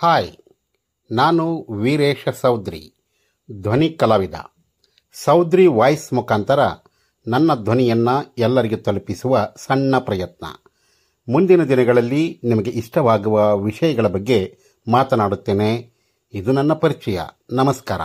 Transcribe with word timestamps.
Hi, 0.00 0.32
ನಾನು 1.12 1.66
ವೀರೇಶ 1.70 2.28
ಸೌದ್ರಿ, 2.40 2.94
ಧ್ವನಿ 3.60 3.88
ಕಲಾವಿದ. 3.90 4.34
ಸೌದ್ರಿ 5.12 5.66
ವಾಯ್ಸ್ 5.66 6.12
ಮುಖಾಂತರ 6.12 6.60
ನನ್ನ 7.26 7.54
ಧ್ವನಿಯನ್ನು 7.54 8.34
ಎಲ್ಲರಿಗೂ 8.38 8.76
ತಲುಪಿಸುವ 8.76 9.48
ಸಣ್ಣ 9.56 9.98
ಪ್ರಯತ್ನ. 9.98 10.44
ಮುಂದಿನ 11.28 11.64
ದಿನಗಳಲ್ಲಿ 11.64 12.40
ನಿಮಗೆ 12.44 12.70
ಇಷ್ಟವಾಗುವ 12.70 13.58
ವಿಷಯಗಳ 13.58 14.06
ಬಗ್ಗೆ 14.06 14.58
ಮಾತನಾಡುತ್ತೇನೆ. 14.90 15.92
ಇದು 16.34 16.52
ನನ್ನ 16.52 16.72
ಪರಿಚಯ. 16.72 17.20
ನಮಸ್ಕಾರ. 17.52 18.00